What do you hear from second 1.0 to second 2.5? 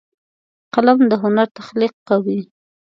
د هنر تخلیق کوي